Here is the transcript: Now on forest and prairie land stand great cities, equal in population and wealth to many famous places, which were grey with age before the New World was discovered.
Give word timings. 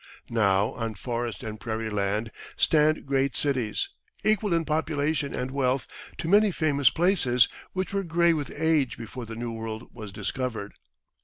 Now 0.31 0.69
on 0.71 0.95
forest 0.95 1.43
and 1.43 1.59
prairie 1.59 1.91
land 1.91 2.31
stand 2.55 3.05
great 3.05 3.35
cities, 3.35 3.87
equal 4.23 4.51
in 4.51 4.65
population 4.65 5.35
and 5.35 5.51
wealth 5.51 5.85
to 6.17 6.27
many 6.27 6.49
famous 6.49 6.89
places, 6.89 7.47
which 7.73 7.93
were 7.93 8.03
grey 8.03 8.33
with 8.33 8.51
age 8.59 8.97
before 8.97 9.27
the 9.27 9.35
New 9.35 9.51
World 9.51 9.93
was 9.93 10.11
discovered. 10.11 10.73